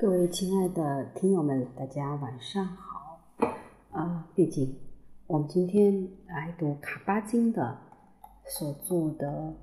[0.00, 3.18] 各位亲爱的听友们，大家晚上好。
[3.90, 4.76] 啊，毕竟
[5.26, 7.76] 我们今天来读卡巴金的
[8.46, 9.56] 所做的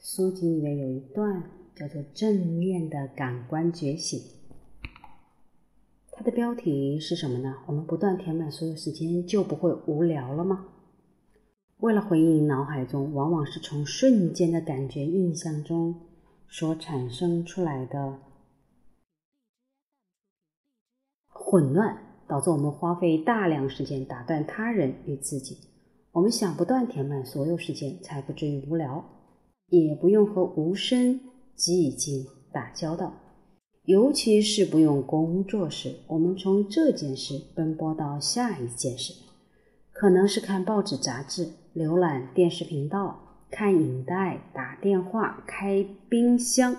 [0.00, 1.44] 书籍里面有一段
[1.76, 4.20] 叫做“正面的感官觉醒”。
[6.10, 7.54] 它的标题是什么呢？
[7.66, 10.66] 我们不断填满所有时间，就不会无聊了吗？
[11.78, 15.94] 为了回应脑海中往往是从瞬间的感觉印象中
[16.48, 18.18] 所产生出来的。
[21.52, 25.58] 混乱导致我们花费大量时间打断他人与自己。
[26.10, 29.04] 我们想不断填满所有时间，才不至于无聊，
[29.68, 31.20] 也不用和无声
[31.54, 33.12] 寂静打交道。
[33.84, 39.12] 尤其是不用工作时，我们从这件事奔波到下一件事，
[39.92, 46.74] 可能是看报纸、杂志、浏览电视频道、看影带、打电话、开冰箱，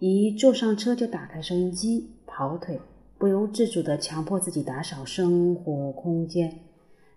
[0.00, 2.80] 一坐上车就打开收音机、跑腿。
[3.22, 6.58] 不由自主地强迫自己打扫生活空间，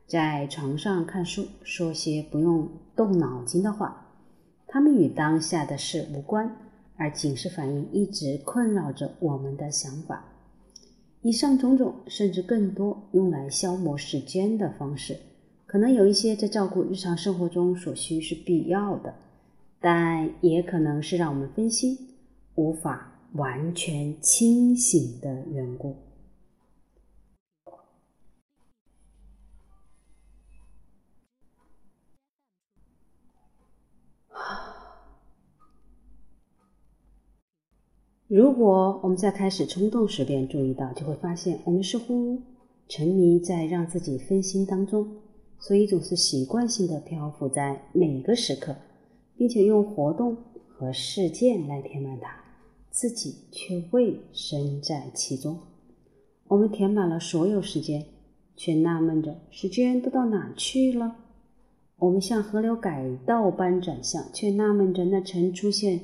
[0.05, 4.05] 在床上看书，说些不用动脑筋的话。
[4.67, 6.57] 他们与当下的事无关，
[6.95, 10.23] 而警示反应一直困扰着我们的想法。
[11.23, 15.17] 以上种种，甚至更多，用来消磨时间的方式，
[15.65, 19.15] 可能有一些在照顾日常生活中所需是必要的，
[19.81, 21.97] 但也可能是让我们分心，
[22.53, 23.13] 无法。
[23.35, 25.95] 完全清醒的缘故。
[38.27, 42.41] 如果我们在开始冲动时便注意到，就会发现我们似乎
[42.87, 45.21] 沉迷在让自己分心当中，
[45.59, 48.75] 所以总是习惯性的漂浮在每个时刻，
[49.37, 50.37] 并且用活动
[50.69, 52.44] 和事件来填满它。
[52.95, 55.59] 自己却未身在其中，
[56.47, 58.05] 我们填满了所有时间，
[58.55, 61.17] 却纳闷着时间都到哪去了。
[61.97, 65.99] 我们像河流改道般转向，却纳闷着那曾出现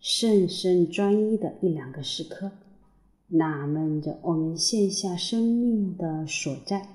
[0.00, 2.50] 甚深专一的一两个时刻，
[3.28, 6.88] 纳闷着我们线下生命的所在。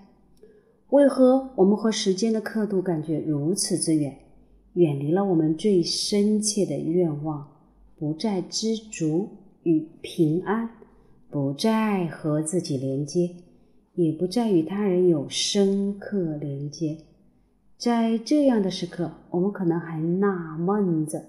[0.89, 4.17] 为何我们和时间的刻度感觉如此之远，
[4.73, 7.52] 远离了我们最深切的愿望？
[8.03, 9.29] 不再知足
[9.63, 10.69] 与平安，
[11.29, 13.29] 不再和自己连接，
[13.95, 16.97] 也不再与他人有深刻连接。
[17.77, 21.23] 在这样的时刻，我们可能还纳闷着：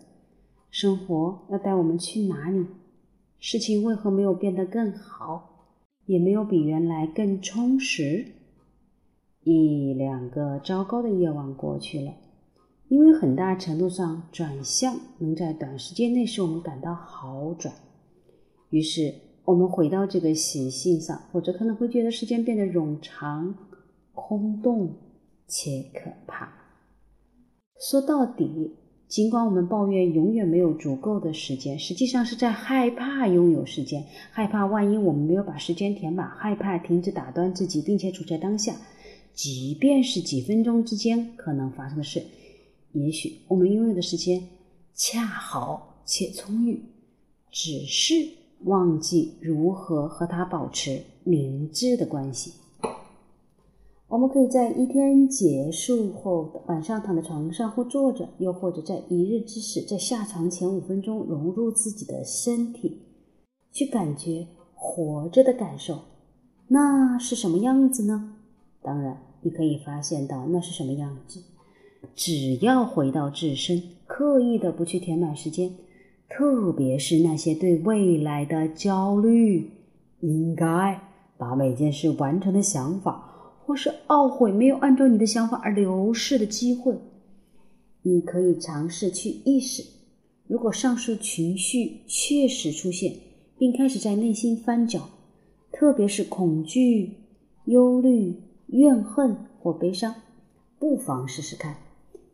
[0.68, 2.66] 生活要带我们去哪里？
[3.38, 5.68] 事情为何没有变得更好，
[6.06, 8.26] 也没有比原来更充实？
[9.44, 12.12] 一两个糟糕的夜晚过去了。
[12.94, 17.74] 因为很大程度上，转向能在短时间内使我们感到好转，
[18.70, 19.12] 于是
[19.44, 23.52] 我们回到这个习性上，否则可能会觉得时间变得冗长、
[24.12, 24.94] 空洞
[25.48, 26.52] 且可怕。
[27.80, 28.76] 说到底，
[29.08, 38.72] 尽管我们抱怨永远没有足够的时间，实际上是在害怕拥有时间，害怕万一我们没有把时间填满，害怕停止打断自己，并且处在当下，
[39.32, 42.22] 即便是几分钟之间可能发生的事。
[42.94, 44.42] 也许我们拥有的时间
[44.94, 46.82] 恰好且充裕，
[47.50, 48.14] 只是
[48.64, 52.54] 忘记如何和它保持明智的关系。
[54.06, 63.02] 我们可以在一天结束后晚上躺在床上或坐着，又或者在一日之始，在下床前五分钟融入自己的身体，
[63.72, 65.98] 去感觉活着的感受。
[66.68, 68.36] 那是什么样子呢？
[68.82, 71.42] 当然，你可以发现到那是什么样子。
[72.14, 75.70] 只要回到自身，刻意的不去填满时间，
[76.28, 79.70] 特别是那些对未来的焦虑，
[80.20, 81.00] 应该
[81.36, 86.96] 把每件事完成的想法，或是懊悔没有按照你的想法而流逝的机会，
[88.02, 89.82] 你可以尝试去意识，
[90.46, 93.14] 如果上述情绪确实出现，
[93.58, 95.08] 并开始在内心翻搅，
[95.72, 97.14] 特别是恐惧、
[97.66, 98.34] 忧虑、
[98.66, 100.14] 怨恨或悲伤，
[100.78, 101.76] 不妨试试看。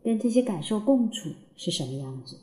[0.02, 2.36] 跟这些感受共处是什么样子？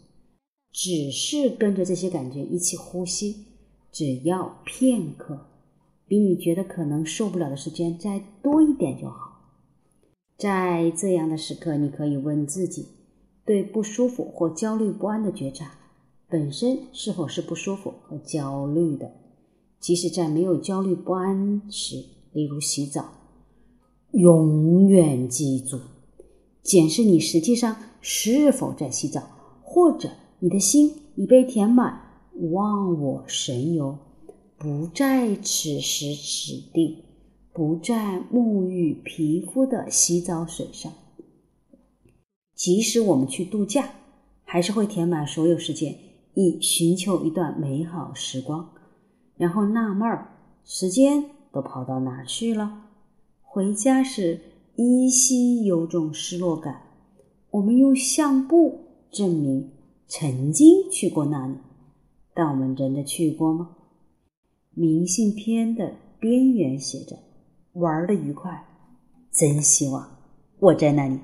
[0.72, 3.46] 只是跟着这些感觉一起呼吸，
[3.92, 5.48] 只要片刻，
[6.06, 9.26] 比你觉得可能受不了的时间再多一点就好。
[10.38, 12.90] 在这样的时刻，你可以问自己：
[13.44, 15.72] 对不舒服或焦虑不安的觉察
[16.30, 19.12] 本身是否是不舒服和焦虑的？
[19.80, 22.04] 即使在没有焦虑不安时，
[22.34, 23.06] 例如洗澡，
[24.12, 25.80] 永远记住。
[26.68, 29.22] 检视你实际上是否在洗澡，
[29.64, 30.10] 或者
[30.40, 33.98] 你的心已被填满，忘我神游，
[34.58, 37.06] 不在此时此地，
[37.54, 40.92] 不在沐浴皮肤的洗澡水上。
[42.54, 43.90] 即使我们去度假，
[44.44, 45.98] 还是会填满所有时间，
[46.34, 48.74] 以寻求一段美好时光，
[49.38, 50.32] 然后纳闷儿，
[50.66, 52.84] 时间都跑到哪儿去了？
[53.42, 54.42] 回家时
[54.78, 56.84] 依稀有种失落感。
[57.50, 58.80] 我们用相簿
[59.10, 59.72] 证明
[60.08, 61.56] 曾经去过那里，
[62.36, 63.72] 但我们真的去过吗？
[64.76, 67.18] 明信片的边缘写着
[67.74, 68.66] “玩的愉快”，
[69.34, 70.08] 真希望
[70.60, 71.20] 我在那里。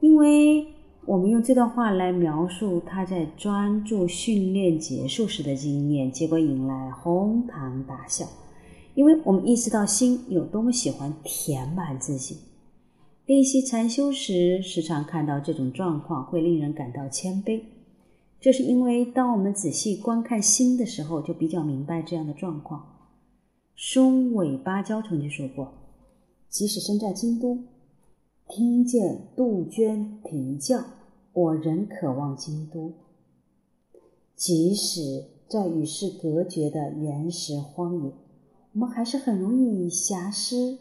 [0.00, 0.66] 因为
[1.06, 8.26] 我们用这段话来描述他在专注训练结束时的经验，结果引来哄堂大笑。
[8.96, 12.38] 因为我们意识到心有多么喜欢填满自己。
[13.26, 17.60] 练习禅修时，时常看到这种状况，会令人感到谦卑。
[18.40, 22.86] 这是因为当我们仔细观看心的时候，就比较明白这样的状况。
[23.76, 25.74] 松尾芭蕉曾经说过
[26.48, 27.58] ：“即使身在京都，
[28.48, 30.82] 听见杜鹃啼叫，
[31.34, 32.92] 我仍渴望京都；
[34.34, 38.12] 即使在与世隔绝的原始荒野，
[38.76, 40.78] 我们还是很容易以瑕思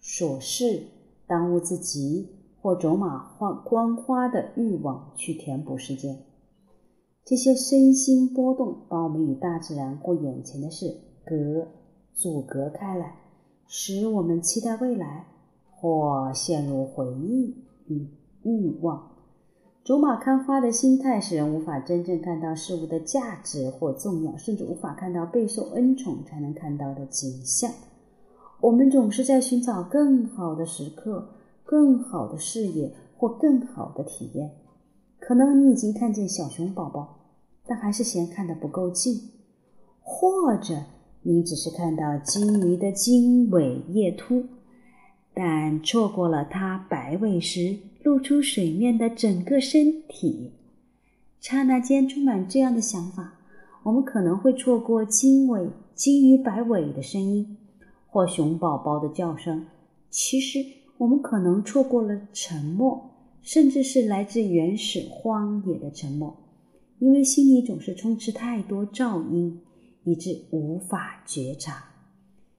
[0.00, 0.84] 琐事。”
[1.24, 2.28] 耽误自己
[2.60, 3.32] 或走马
[3.64, 6.18] 观花的欲望去填补时间，
[7.24, 10.94] 这些身心波动把我们与大自然或眼前的事
[11.24, 11.68] 隔
[12.12, 13.16] 阻隔开来，
[13.66, 15.26] 使我们期待未来
[15.70, 17.56] 或陷入回忆
[17.86, 18.08] 与
[18.42, 19.11] 欲望。
[19.84, 27.68] 走马看花的心态使人无法真正看到事物的价值或重要，甚至无法看到备受恩宠才能看到的景象。
[28.60, 31.30] 我们总是在寻找更好的时刻、
[31.64, 34.52] 更好的视野或更好的体验。
[35.18, 37.16] 可能你已经看见小熊宝宝，
[37.66, 39.32] 但还是嫌看得不够近；
[40.00, 40.76] 或者
[41.22, 44.44] 你只是看到金鱼的经纬叶突，
[45.34, 50.52] 但错过了它摆尾时露出水面的整个身体。
[51.40, 53.34] 刹那间充满这样的想法：
[53.82, 57.56] 我们可能会错过鲸尾鲸鱼摆尾的声音。
[58.06, 59.64] 或熊宝宝的叫声，
[60.10, 60.58] 其实
[60.98, 66.36] 我们可能错过了沉默，甚至是来自原始荒野的沉默，
[66.98, 69.58] 因为心里总是充斥太多噪音，
[70.04, 71.84] 以致无法觉察。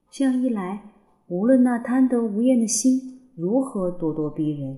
[0.09, 0.81] 这样一来，
[1.27, 4.77] 无论那贪得无厌的心如何咄咄逼人，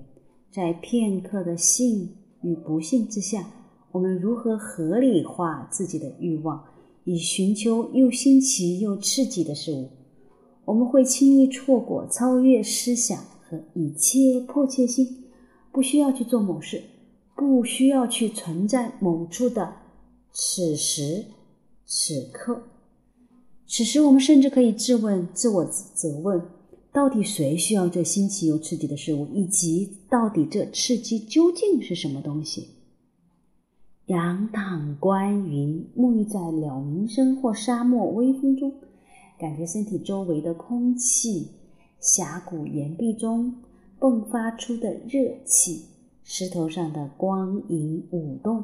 [0.50, 2.10] 在片刻的幸
[2.42, 3.50] 与不幸之下，
[3.90, 6.64] 我们如何合理化自己的欲望，
[7.04, 9.88] 以寻求又新奇又刺激的事物？
[10.64, 15.24] 我们会轻易错过超越思想和一切迫切性，
[15.72, 16.82] 不需要去做某事，
[17.34, 19.74] 不需要去存在某处的
[20.32, 21.24] 此时
[21.84, 22.62] 此刻。
[23.68, 26.40] 此时，我们甚至可以质问、自我责问：
[26.92, 29.26] 到底谁需要这新奇又刺激的事物？
[29.34, 32.68] 以及到底这刺激究竟是什么东西？
[34.06, 38.72] 仰躺观云，沐浴在鸟鸣声或沙漠微风中。
[39.38, 41.48] 感觉身体周围的空气，
[42.00, 43.52] 峡谷岩壁中
[43.98, 45.82] 迸发出的热气，
[46.22, 48.62] 石头上的光影舞动，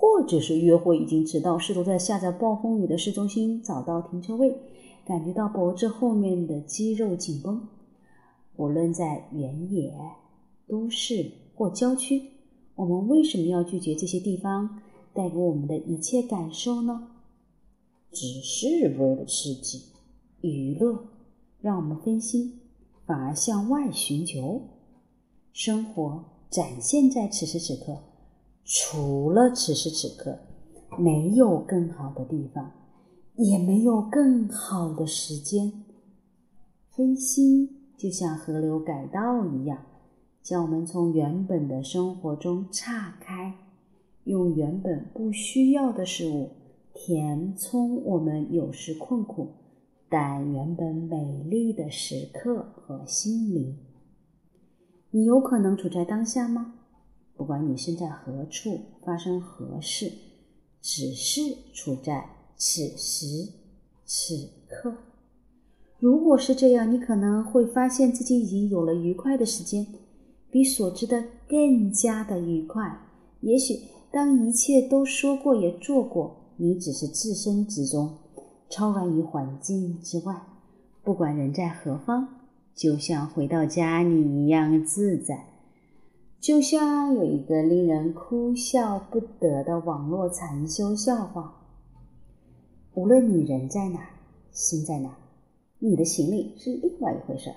[0.00, 4.56] 或者是约会已经迟到，试图在下着暴风雨的市中心找到停车位，
[5.04, 7.68] 感觉到脖子后面的肌肉紧绷。
[8.56, 9.92] 无论在原野、
[10.66, 12.30] 都市或郊区，
[12.76, 14.80] 我们为什么要拒绝这些地方
[15.12, 17.08] 带给我们的一切感受呢？
[18.10, 19.82] 只是为了刺激。
[20.40, 21.04] 娱乐
[21.60, 22.58] 让我们分心，
[23.04, 24.62] 反而向外寻求。
[25.52, 27.98] 生活展现在此时此刻，
[28.72, 30.38] 除了此时此刻，
[30.96, 32.70] 没有更好的地方，
[33.34, 35.72] 也没有更好的时间。
[36.88, 39.76] 分心就像河流改道一样，
[40.40, 43.52] 将我们从原本的生活中岔开，
[44.22, 46.52] 用原本不需要的事物
[46.94, 49.48] 填充我们有时困苦。
[50.08, 53.76] 但原本美丽的时刻和心灵，
[55.10, 56.74] 你有可能处在当下吗？
[57.40, 60.12] 不管你身在何处，发生何事，
[60.82, 61.40] 只是
[61.72, 62.22] 处在
[62.54, 63.48] 此时
[64.04, 64.92] 此刻。
[65.98, 69.86] 如果是这样，你可能会发现自己已经有了愉快的时间，
[70.50, 73.00] 比所知的更加的愉快。
[73.40, 78.18] 也许当一切都说过也做过，你只是置身之中。
[78.68, 80.42] 超然于环境之外，
[81.02, 82.28] 不管人在何方，
[82.74, 85.46] 就像回到家里一样自在。
[86.40, 91.66] 就像有一个令人哭笑不得的网络禅修笑话：
[92.94, 94.08] 无论你人在哪，
[94.50, 95.18] 心在哪，
[95.80, 97.56] 你的行李是另外一回事儿。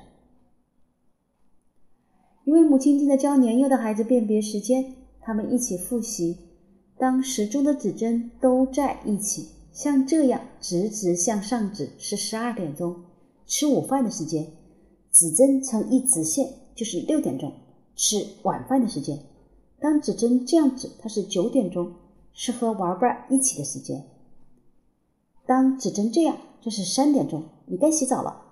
[2.44, 6.38] 一位母亲正在教年幼的孩子辨别时间，他们一起复习：
[6.98, 13.02] 当时钟的指针都在一起，像这样直直向上指是十二点钟，
[13.46, 14.44] 吃午饭的时间；
[15.10, 17.54] 指针呈一直线就是六点钟，
[17.96, 19.20] 吃晚饭的时间。
[19.80, 21.94] 当指针这样指，它是九点钟，
[22.34, 24.06] 是和玩伴一起的时间。
[25.46, 28.46] 当指针这样，这是三点钟，你该洗澡了。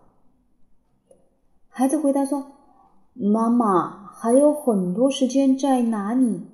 [1.68, 2.54] 孩子回答说。
[3.14, 6.48] 妈妈还有很多时间在哪里？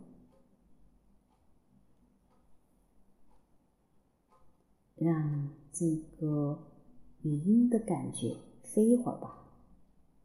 [4.96, 5.86] 让这
[6.20, 6.58] 个
[7.22, 9.47] 语音的感觉飞一会儿吧。